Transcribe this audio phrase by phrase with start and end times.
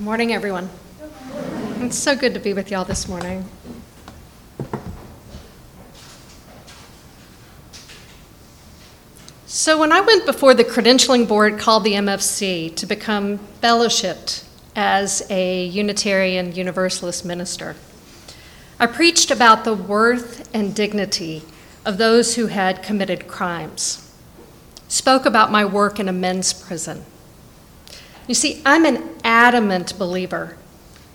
[0.00, 0.70] Good morning, everyone.
[1.80, 3.44] It's so good to be with y'all this morning.
[9.44, 14.44] So, when I went before the credentialing board called the MFC to become fellowshipped
[14.74, 17.76] as a Unitarian Universalist minister,
[18.78, 21.42] I preached about the worth and dignity
[21.84, 24.10] of those who had committed crimes,
[24.88, 27.04] spoke about my work in a men's prison.
[28.30, 30.56] You see, I'm an adamant believer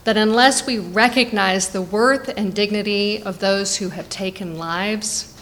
[0.04, 5.34] that unless we recognize the worth and dignity of those who have taken lives,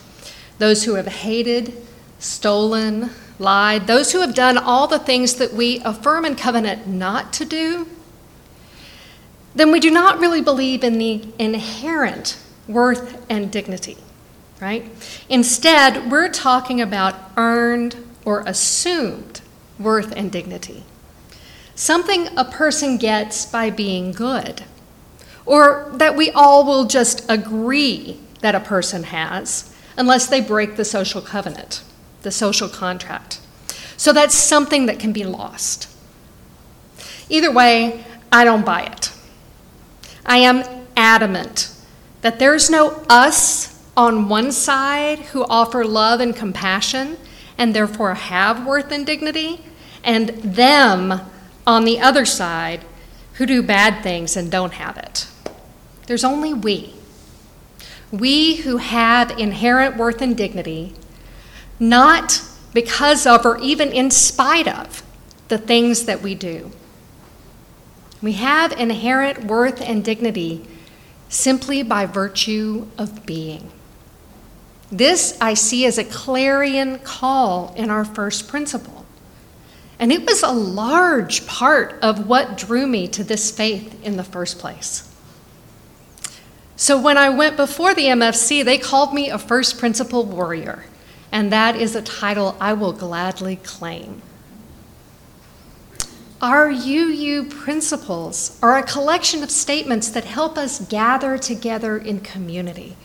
[0.59, 1.75] those who have hated,
[2.19, 3.09] stolen,
[3.39, 7.43] lied, those who have done all the things that we affirm in covenant not to
[7.43, 7.87] do,
[9.55, 12.37] then we do not really believe in the inherent
[12.67, 13.97] worth and dignity,
[14.61, 14.85] right?
[15.27, 19.41] Instead, we're talking about earned or assumed
[19.79, 20.83] worth and dignity.
[21.75, 24.63] Something a person gets by being good,
[25.45, 30.85] or that we all will just agree that a person has unless they break the
[30.85, 31.83] social covenant,
[32.21, 33.39] the social contract.
[33.97, 35.89] So that's something that can be lost.
[37.29, 39.11] Either way, I don't buy it.
[40.25, 40.63] I am
[40.95, 41.73] adamant
[42.21, 47.17] that there's no us on one side who offer love and compassion
[47.57, 49.63] and therefore have worth and dignity,
[50.03, 51.21] and them
[51.65, 52.85] on the other side
[53.33, 55.27] who do bad things and don't have it.
[56.07, 56.93] There's only we.
[58.11, 60.93] We who have inherent worth and dignity,
[61.79, 65.03] not because of or even in spite of
[65.47, 66.71] the things that we do.
[68.21, 70.65] We have inherent worth and dignity
[71.29, 73.71] simply by virtue of being.
[74.91, 79.02] This I see as a clarion call in our first principle.
[79.99, 84.23] And it was a large part of what drew me to this faith in the
[84.23, 85.09] first place.
[86.75, 90.85] So when I went before the MFC, they called me a first principle warrior,
[91.31, 94.21] and that is a title I will gladly claim.
[96.41, 102.97] Our UU principles are a collection of statements that help us gather together in community.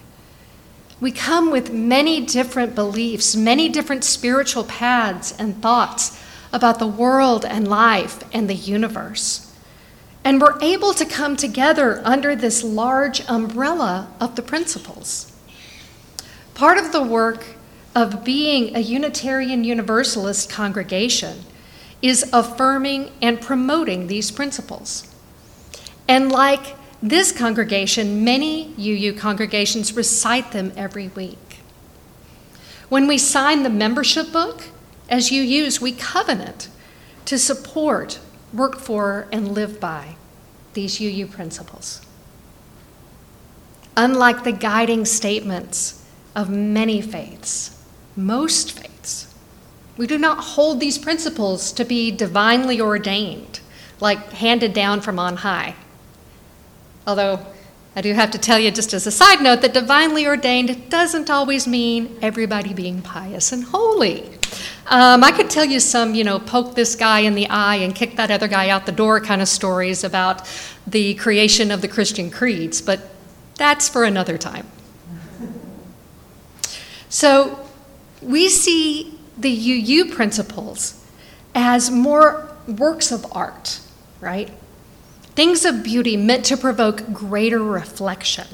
[1.01, 6.21] We come with many different beliefs, many different spiritual paths and thoughts
[6.53, 9.53] about the world and life and the universe.
[10.25, 15.33] And we're able to come together under this large umbrella of the principles.
[16.55, 17.45] Part of the work
[17.95, 21.45] of being a Unitarian Universalist congregation
[22.03, 25.13] is affirming and promoting these principles.
[26.07, 31.61] And like this congregation, many UU congregations recite them every week.
[32.89, 34.65] When we sign the membership book,
[35.09, 36.69] as UUs, we covenant
[37.25, 38.19] to support,
[38.53, 40.17] work for, and live by
[40.75, 42.03] these UU principles.
[43.97, 46.05] Unlike the guiding statements
[46.37, 47.83] of many faiths,
[48.17, 49.35] most faiths,
[49.97, 53.61] we do not hold these principles to be divinely ordained,
[54.01, 55.75] like handed down from on high.
[57.07, 57.45] Although
[57.97, 61.29] I do have to tell you, just as a side note, that divinely ordained doesn't
[61.29, 64.31] always mean everybody being pious and holy.
[64.91, 67.95] Um, I could tell you some, you know, poke this guy in the eye and
[67.95, 70.49] kick that other guy out the door kind of stories about
[70.87, 73.01] the creation of the Christian creeds, but
[73.57, 74.67] that's for another time.
[77.11, 77.69] So
[78.23, 81.05] we see the UU principles
[81.55, 83.81] as more works of art,
[84.23, 84.51] right?
[85.35, 88.47] Things of beauty meant to provoke greater reflection,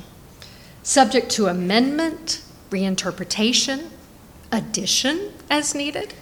[0.82, 3.90] subject to amendment, reinterpretation,
[4.50, 6.12] addition as needed.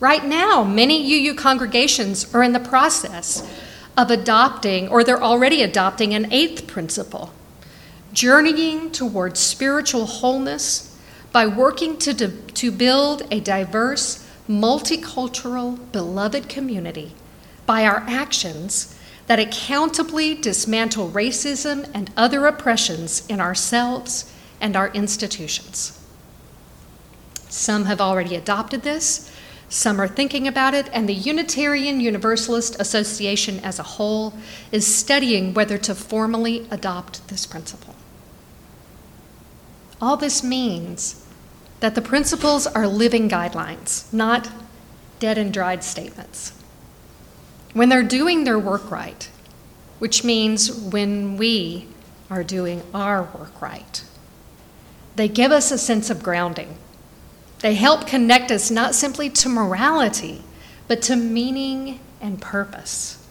[0.00, 3.48] Right now, many UU congregations are in the process
[3.96, 7.32] of adopting, or they're already adopting, an eighth principle
[8.12, 10.96] journeying towards spiritual wholeness
[11.32, 17.12] by working to, de- to build a diverse, multicultural, beloved community
[17.66, 24.30] by our actions that accountably dismantle racism and other oppressions in ourselves
[24.60, 25.98] and our institutions.
[27.48, 29.30] Some have already adopted this,
[29.74, 34.32] some are thinking about it, and the Unitarian Universalist Association as a whole
[34.70, 37.96] is studying whether to formally adopt this principle.
[40.00, 41.26] All this means
[41.80, 44.48] that the principles are living guidelines, not
[45.18, 46.52] dead and dried statements.
[47.72, 49.28] When they're doing their work right,
[49.98, 51.88] which means when we
[52.30, 54.04] are doing our work right,
[55.16, 56.78] they give us a sense of grounding
[57.64, 60.42] they help connect us not simply to morality,
[60.86, 63.26] but to meaning and purpose.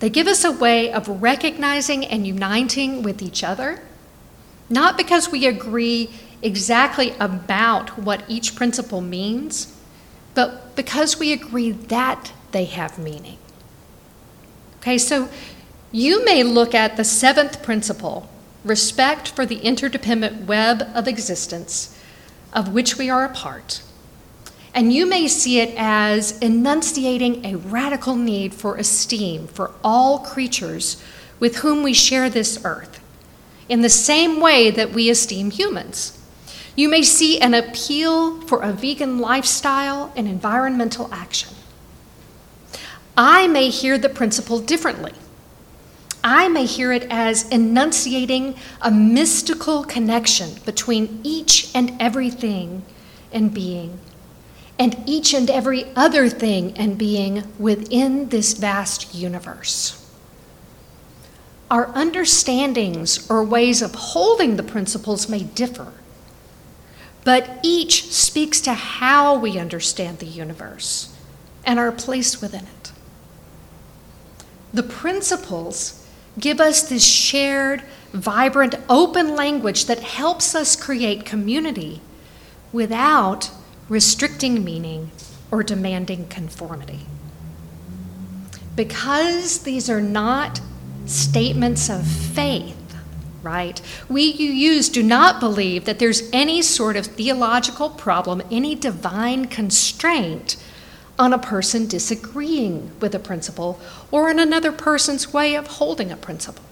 [0.00, 3.80] They give us a way of recognizing and uniting with each other,
[4.68, 6.10] not because we agree
[6.42, 9.80] exactly about what each principle means,
[10.34, 13.38] but because we agree that they have meaning.
[14.78, 15.28] Okay, so
[15.92, 18.28] you may look at the seventh principle,
[18.64, 21.95] respect for the interdependent web of existence
[22.56, 23.82] of which we are a part.
[24.74, 31.02] And you may see it as enunciating a radical need for esteem for all creatures
[31.38, 33.00] with whom we share this earth,
[33.68, 36.18] in the same way that we esteem humans.
[36.74, 41.54] You may see an appeal for a vegan lifestyle and environmental action.
[43.16, 45.12] I may hear the principle differently.
[46.28, 52.84] I may hear it as enunciating a mystical connection between each and everything
[53.30, 54.00] and being,
[54.76, 60.04] and each and every other thing and being within this vast universe.
[61.70, 65.92] Our understandings or ways of holding the principles may differ,
[67.22, 71.16] but each speaks to how we understand the universe
[71.64, 72.90] and our place within it.
[74.74, 76.02] The principles
[76.38, 82.00] give us this shared, vibrant, open language that helps us create community
[82.72, 83.50] without
[83.88, 85.10] restricting meaning
[85.50, 87.00] or demanding conformity.
[88.74, 90.60] Because these are not
[91.06, 92.96] statements of faith,
[93.42, 93.80] right?
[94.08, 100.56] We UUs do not believe that there's any sort of theological problem, any divine constraint
[101.18, 103.80] on a person disagreeing with a principle
[104.10, 106.64] or on another person's way of holding a principle.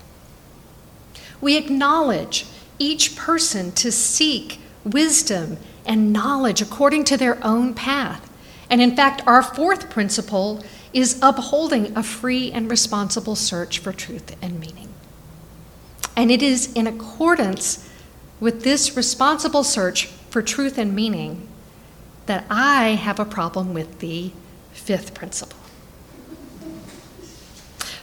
[1.41, 2.47] We acknowledge
[2.79, 8.31] each person to seek wisdom and knowledge according to their own path.
[8.71, 14.37] And in fact, our fourth principle is upholding a free and responsible search for truth
[14.41, 14.89] and meaning.
[16.17, 17.89] And it is in accordance
[18.41, 21.49] with this responsible search for truth and meaning
[22.27, 24.33] that I have a problem with the
[24.73, 25.59] fifth principle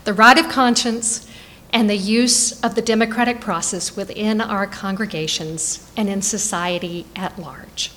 [0.04, 1.28] the right of conscience
[1.72, 7.92] and the use of the democratic process within our congregations and in society at large.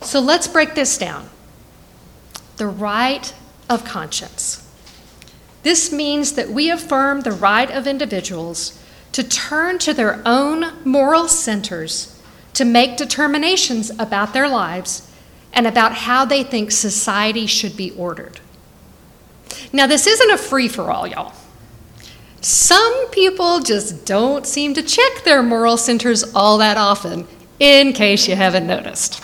[0.00, 1.28] So let's break this down.
[2.56, 3.34] The right
[3.68, 4.60] of conscience.
[5.62, 8.78] This means that we affirm the right of individuals
[9.12, 12.13] to turn to their own moral centers
[12.54, 15.10] to make determinations about their lives
[15.52, 18.40] and about how they think society should be ordered.
[19.72, 21.32] Now, this isn't a free for all, y'all.
[22.40, 27.26] Some people just don't seem to check their moral centers all that often,
[27.58, 29.22] in case you haven't noticed.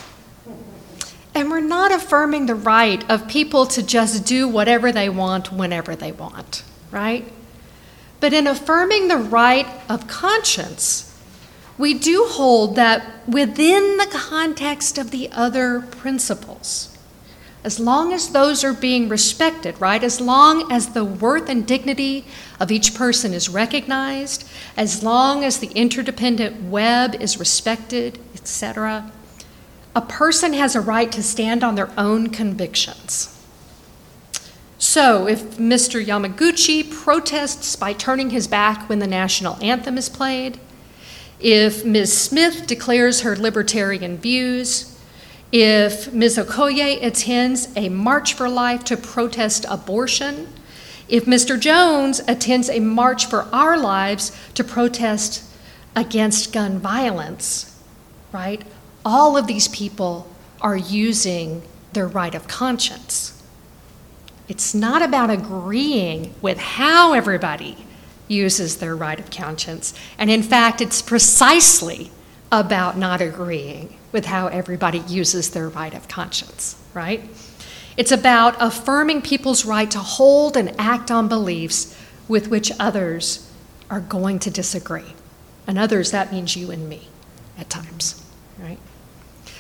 [1.35, 5.94] And we're not affirming the right of people to just do whatever they want whenever
[5.94, 7.31] they want, right?
[8.21, 11.10] But in affirming the right of conscience,
[11.81, 16.94] we do hold that within the context of the other principles,
[17.65, 20.05] as long as those are being respected, right?
[20.05, 22.27] As long as the worth and dignity
[22.61, 24.47] of each person is recognized,
[24.77, 29.11] as long as the interdependent web is respected, etc.,
[29.97, 33.37] a person has a right to stand on their own convictions.
[34.79, 36.05] So, if Mr.
[36.05, 40.60] Yamaguchi protests by turning his back when the national anthem is played,
[41.41, 42.17] if Ms.
[42.17, 44.99] Smith declares her libertarian views,
[45.53, 46.39] if Ms.
[46.39, 50.49] Okoye attends a March for Life to protest abortion,
[51.09, 51.59] if Mr.
[51.59, 55.43] Jones attends a March for Our Lives to protest
[55.97, 57.77] against gun violence,
[58.31, 58.63] right?
[59.05, 60.29] All of these people
[60.61, 61.63] are using
[61.94, 63.43] their right of conscience.
[64.47, 67.87] It's not about agreeing with how everybody
[68.31, 69.93] uses their right of conscience.
[70.17, 72.10] And in fact, it's precisely
[72.53, 77.29] about not agreeing with how everybody uses their right of conscience, right?
[77.96, 81.96] It's about affirming people's right to hold and act on beliefs
[82.29, 83.51] with which others
[83.91, 85.15] are going to disagree.
[85.67, 87.08] And others, that means you and me
[87.58, 88.25] at times,
[88.58, 88.79] right?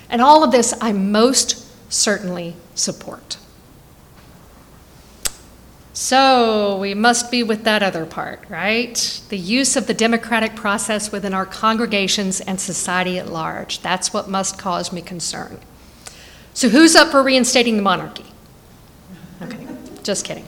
[0.08, 3.36] And all of this I most certainly support.
[5.92, 9.20] So we must be with that other part, right?
[9.28, 13.80] The use of the democratic process within our congregations and society at large.
[13.80, 15.58] That's what must cause me concern.
[16.54, 18.26] So who's up for reinstating the monarchy?
[19.42, 19.66] Okay,
[20.02, 20.46] just kidding.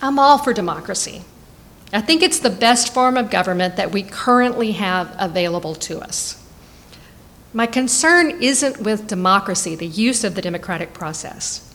[0.00, 1.22] I'm all for democracy.
[1.92, 6.42] I think it's the best form of government that we currently have available to us.
[7.52, 11.71] My concern isn't with democracy, the use of the democratic process.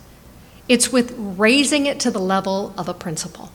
[0.67, 3.51] It's with raising it to the level of a principle.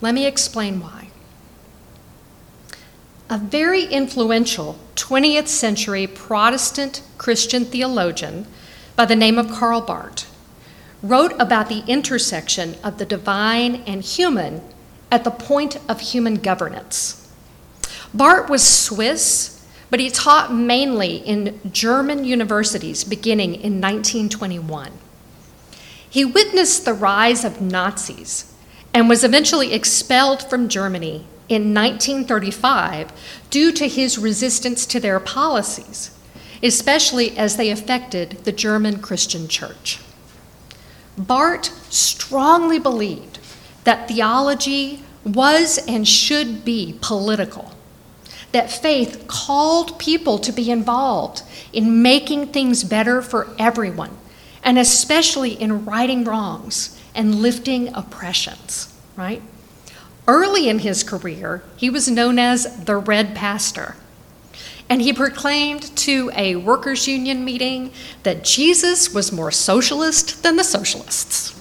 [0.00, 1.08] Let me explain why.
[3.30, 8.46] A very influential 20th century Protestant Christian theologian
[8.94, 10.28] by the name of Karl Barth
[11.02, 14.60] wrote about the intersection of the divine and human
[15.10, 17.28] at the point of human governance.
[18.12, 24.92] Barth was Swiss, but he taught mainly in German universities beginning in 1921.
[26.12, 28.52] He witnessed the rise of Nazis
[28.92, 33.10] and was eventually expelled from Germany in 1935
[33.48, 36.10] due to his resistance to their policies,
[36.62, 40.00] especially as they affected the German Christian church.
[41.16, 43.38] Barth strongly believed
[43.84, 47.72] that theology was and should be political,
[48.52, 51.40] that faith called people to be involved
[51.72, 54.18] in making things better for everyone,
[54.62, 59.42] and especially in righting wrongs and lifting oppressions, right?
[60.26, 63.96] Early in his career, he was known as the Red Pastor.
[64.88, 67.92] And he proclaimed to a workers' union meeting
[68.22, 71.58] that Jesus was more socialist than the socialists.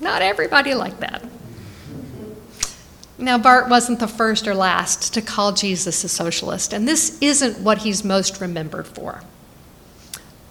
[0.00, 1.24] Not everybody liked that.
[3.18, 7.58] Now, Barth wasn't the first or last to call Jesus a socialist, and this isn't
[7.58, 9.22] what he's most remembered for.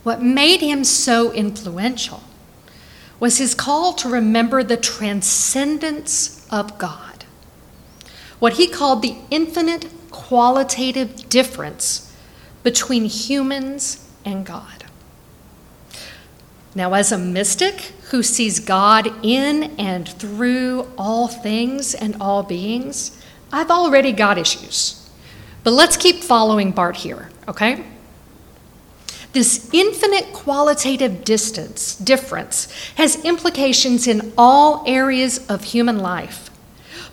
[0.08, 2.24] What made him so influential
[3.20, 7.26] was his call to remember the transcendence of God,
[8.40, 12.16] what he called the infinite qualitative difference
[12.64, 14.86] between humans and God.
[16.74, 23.22] Now, as a mystic who sees God in and through all things and all beings,
[23.52, 25.06] I've already got issues.
[25.66, 27.84] But let's keep following Barth here, okay?
[29.38, 36.50] This infinite qualitative distance difference has implications in all areas of human life.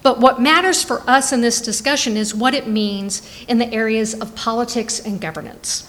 [0.02, 4.14] But what matters for us in this discussion is what it means in the areas
[4.14, 5.86] of politics and governance.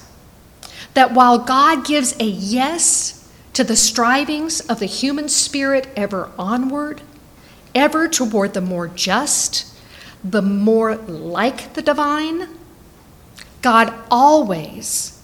[0.94, 7.01] That while God gives a yes to the strivings of the human spirit ever onward,
[7.74, 9.74] ever toward the more just,
[10.22, 12.50] the more like the divine,
[13.62, 15.15] God always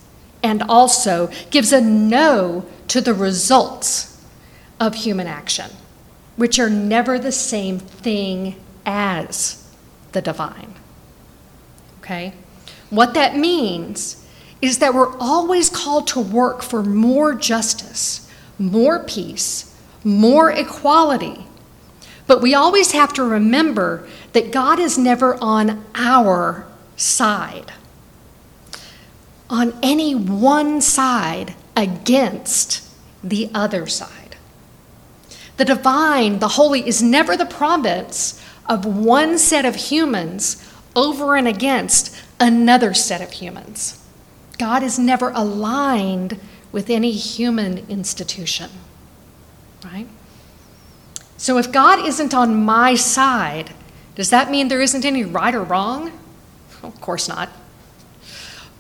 [0.44, 4.24] and also gives a no to the results
[4.80, 5.70] of human action,
[6.36, 8.56] which are never the same thing
[8.86, 9.70] as
[10.12, 10.74] the divine.
[12.00, 12.34] Okay?
[12.90, 14.26] What that means
[14.62, 18.30] is that we're always called to work for more justice,
[18.60, 21.46] more peace, more equality.
[22.28, 27.72] But we always have to remember that God is never on our side
[29.52, 32.90] on any one side against
[33.22, 34.38] the other side.
[35.58, 41.48] The divine, the holy, is never the province of one set of humans over and
[41.48, 44.02] against another set of humans.
[44.58, 46.40] God is never aligned
[46.72, 48.70] with any human institution,
[49.84, 50.08] right?
[51.38, 53.74] So if God isn't on my side,
[54.16, 56.12] does that mean there isn't any right or wrong?
[56.84, 57.50] Of course not.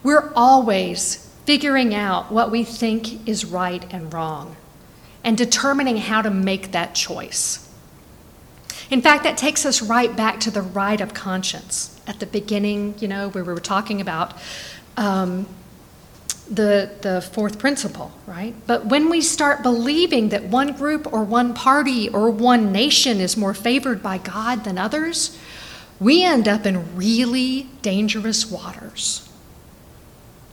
[0.03, 4.55] We're always figuring out what we think is right and wrong
[5.24, 7.67] and determining how to make that choice.
[8.89, 12.00] In fact, that takes us right back to the right of conscience.
[12.08, 14.34] At the beginning, you know, where we were talking about
[14.98, 15.48] um,
[16.50, 18.53] the, the fourth principle, right?
[18.67, 23.38] But when we start believing that one group or one party or one nation is
[23.38, 25.38] more favored by God than others,
[26.00, 29.30] we end up in really dangerous waters.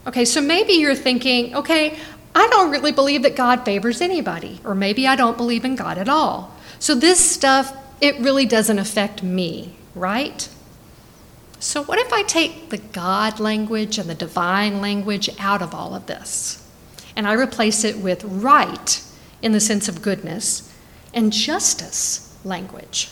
[0.08, 1.98] Okay, so maybe you're thinking, okay,
[2.34, 5.98] I don't really believe that God favors anybody, or maybe I don't believe in God
[5.98, 6.54] at all.
[6.78, 10.48] So this stuff, it really doesn't affect me, right?
[11.60, 15.94] So, what if I take the God language and the divine language out of all
[15.94, 16.64] of this?
[17.14, 19.02] And I replace it with right
[19.42, 20.72] in the sense of goodness
[21.12, 23.10] and justice language.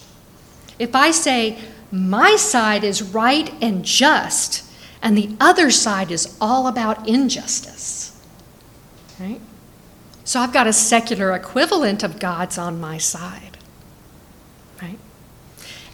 [0.78, 1.58] If I say,
[1.90, 4.62] my side is right and just,
[5.06, 8.20] and the other side is all about injustice.
[9.20, 9.40] Right?
[10.24, 13.56] So I've got a secular equivalent of God's on my side.
[14.82, 14.98] Right?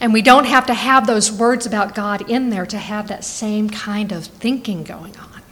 [0.01, 3.23] And we don't have to have those words about God in there to have that
[3.23, 5.43] same kind of thinking going on.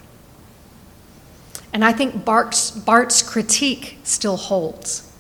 [1.72, 5.16] And I think Bart's, Barth's critique still holds.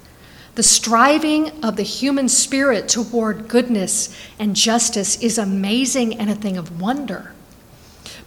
[0.55, 6.57] The striving of the human spirit toward goodness and justice is amazing and a thing
[6.57, 7.35] of wonder.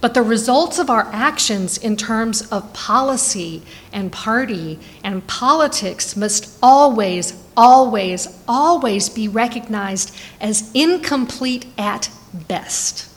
[0.01, 6.59] But the results of our actions in terms of policy and party and politics must
[6.63, 12.11] always always, always be recognized as incomplete at
[12.49, 13.11] best.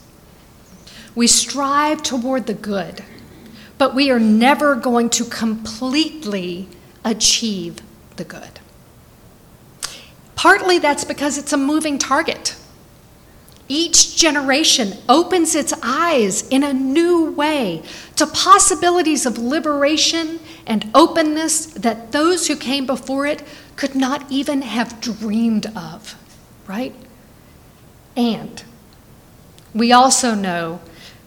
[1.15, 3.03] We strive toward the good,
[3.77, 6.67] but we are never going to completely
[7.03, 7.77] achieve
[8.15, 8.59] the good.
[10.35, 12.55] Partly that's because it's a moving target.
[13.69, 17.83] Each generation opens its eyes in a new way
[18.15, 23.43] to possibilities of liberation and openness that those who came before it
[23.75, 26.15] could not even have dreamed of,
[26.65, 26.95] right?
[28.15, 28.63] And
[29.73, 30.79] we also know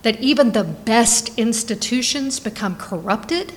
[0.03, 3.53] that even the best institutions become corrupted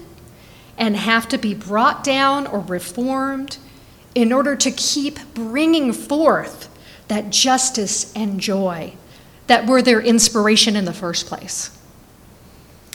[0.78, 3.58] and have to be brought down or reformed
[4.13, 6.70] in order to keep bringing forth
[7.08, 8.94] that justice and joy
[9.48, 11.78] that were their inspiration in the first place.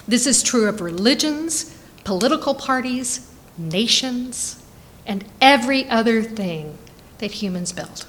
[0.06, 4.62] This is true of religions, political parties, nations,
[5.06, 6.78] and every other thing
[7.18, 8.06] that humans build.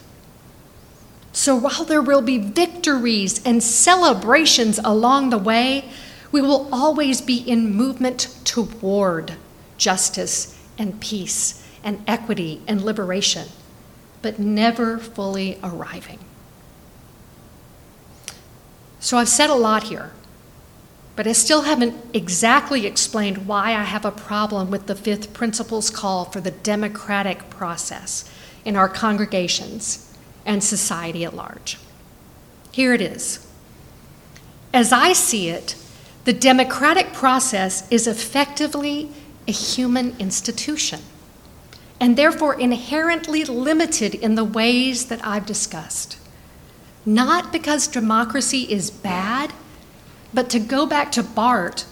[1.31, 5.89] So while there will be victories and celebrations along the way,
[6.31, 9.33] we will always be in movement toward
[9.77, 13.47] justice and peace and equity and liberation
[14.21, 16.19] but never fully arriving.
[18.99, 20.11] So I've said a lot here,
[21.15, 25.89] but I still haven't exactly explained why I have a problem with the fifth principle's
[25.89, 28.29] call for the democratic process
[28.65, 30.13] in our congregations
[30.45, 31.77] and society at large.
[32.71, 33.45] Here it is.
[34.73, 35.75] As I see it,
[36.25, 39.11] the democratic process is effectively
[39.47, 40.99] a human institution
[41.99, 46.17] and therefore inherently limited in the ways that I've discussed.
[47.05, 49.53] Not because democracy is bad,
[50.33, 51.85] but to go back to Barth,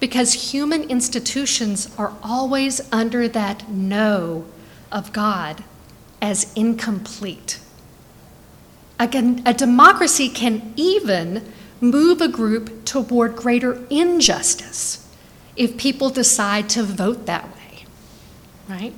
[0.00, 4.44] because human institutions are always under that no
[4.92, 5.64] of God
[6.20, 7.58] as incomplete.
[8.98, 15.06] Again, a democracy can even move a group toward greater injustice
[15.56, 17.86] if people decide to vote that way,
[18.68, 18.94] right?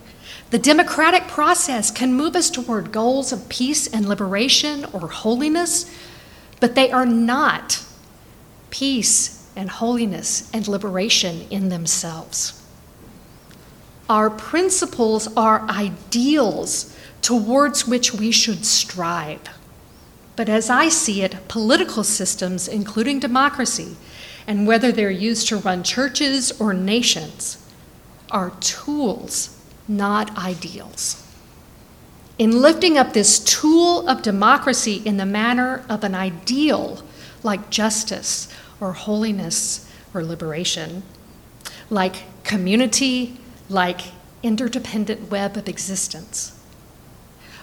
[0.50, 5.92] The democratic process can move us toward goals of peace and liberation or holiness,
[6.61, 7.85] but they are not
[8.70, 12.62] peace and holiness and liberation in themselves.
[14.09, 19.40] Our principles are ideals towards which we should strive.
[20.37, 23.96] But as I see it, political systems, including democracy,
[24.46, 27.59] and whether they're used to run churches or nations,
[28.30, 29.56] are tools
[29.88, 31.22] not ideals.
[32.38, 37.03] In lifting up this tool of democracy in the manner of an ideal
[37.42, 38.49] like justice
[38.81, 41.03] or holiness or liberation,
[41.88, 44.01] like community, like
[44.42, 46.53] interdependent web of existence.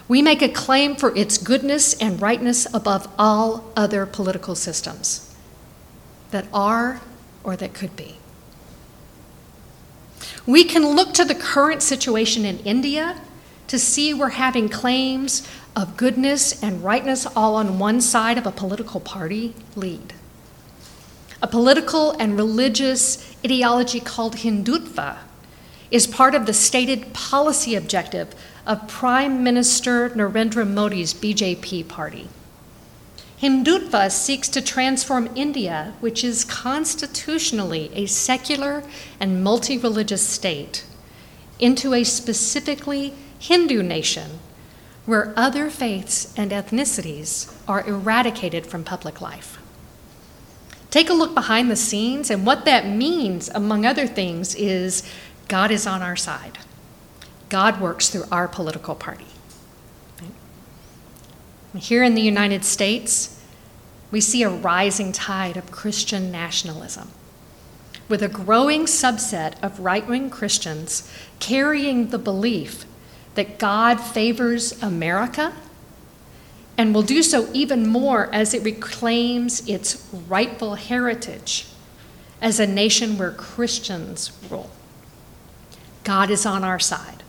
[0.08, 5.34] We make a claim for its goodness and rightness above all other political systems
[6.30, 7.00] that are
[7.42, 8.16] or that could be.
[10.46, 13.20] We can look to the current situation in India
[13.68, 18.52] to see we're having claims of goodness and rightness all on one side of a
[18.52, 20.12] political party lead.
[21.42, 25.18] A political and religious ideology called Hindutva
[25.90, 28.34] is part of the stated policy objective
[28.66, 32.28] of Prime Minister Narendra Modi's BJP party.
[33.44, 38.82] Hindutva seeks to transform India, which is constitutionally a secular
[39.20, 40.86] and multi religious state,
[41.58, 44.38] into a specifically Hindu nation
[45.04, 49.58] where other faiths and ethnicities are eradicated from public life.
[50.88, 55.02] Take a look behind the scenes, and what that means, among other things, is
[55.48, 56.60] God is on our side.
[57.50, 59.33] God works through our political party.
[61.76, 63.40] Here in the United States,
[64.10, 67.10] we see a rising tide of Christian nationalism,
[68.08, 71.10] with a growing subset of right wing Christians
[71.40, 72.84] carrying the belief
[73.34, 75.52] that God favors America
[76.78, 81.66] and will do so even more as it reclaims its rightful heritage
[82.40, 84.70] as a nation where Christians rule.
[86.04, 87.22] God is on our side.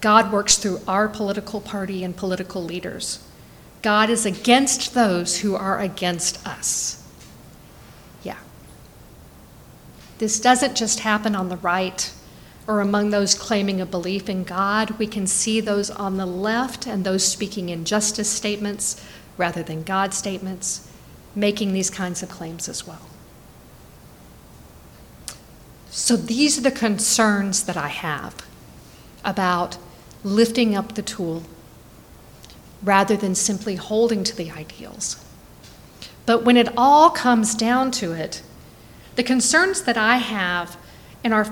[0.00, 3.25] God works through our political party and political leaders.
[3.86, 7.06] God is against those who are against us.
[8.24, 8.38] Yeah.
[10.18, 12.12] This doesn't just happen on the right
[12.66, 14.98] or among those claiming a belief in God.
[14.98, 19.00] We can see those on the left and those speaking injustice statements
[19.36, 20.90] rather than God statements
[21.36, 23.06] making these kinds of claims as well.
[25.90, 28.44] So these are the concerns that I have
[29.24, 29.78] about
[30.24, 31.44] lifting up the tool
[32.82, 35.24] rather than simply holding to the ideals.
[36.24, 38.42] But when it all comes down to it,
[39.14, 40.76] the concerns that I have
[41.24, 41.46] in our,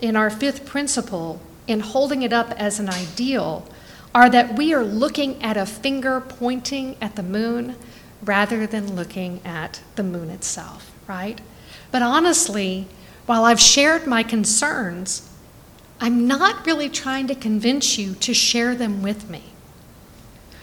[0.00, 3.66] in our fifth principle in holding it up as an ideal
[4.14, 7.76] are that we are looking at a finger pointing at the moon
[8.22, 11.40] rather than looking at the moon itself, right?
[11.90, 12.86] But honestly,
[13.26, 15.28] while I've shared my concerns,
[16.00, 19.51] I'm not really trying to convince you to share them with me.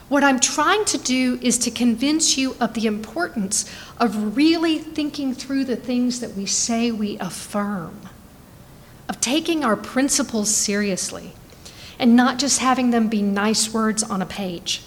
[0.09, 5.35] What I'm trying to do is to convince you of the importance of really thinking
[5.35, 8.01] through the things that we say we affirm,
[9.07, 11.33] of taking our principles seriously,
[11.99, 14.81] and not just having them be nice words on a page.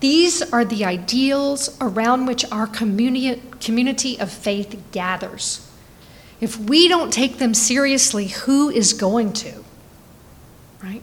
[0.00, 5.66] These are the ideals around which our communi- community of faith gathers.
[6.42, 9.64] If we don't take them seriously, who is going to?
[10.82, 11.02] Right?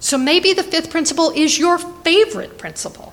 [0.00, 3.12] So maybe the fifth principle is your favorite principle,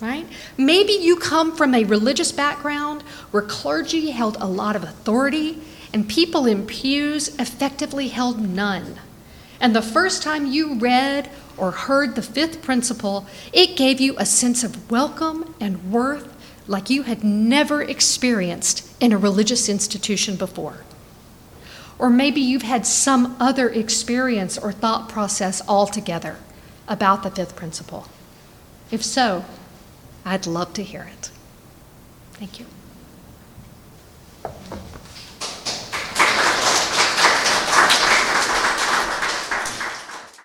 [0.00, 0.26] right?
[0.56, 5.60] Maybe you come from a religious background where clergy held a lot of authority
[5.92, 9.00] and people in pews effectively held none.
[9.60, 14.24] And the first time you read or heard the fifth principle, it gave you a
[14.24, 16.28] sense of welcome and worth
[16.68, 20.84] like you had never experienced in a religious institution before.
[22.00, 26.38] Or maybe you've had some other experience or thought process altogether
[26.88, 28.08] about the fifth principle.
[28.90, 29.44] If so,
[30.24, 31.30] I'd love to hear it.
[32.32, 32.64] Thank you.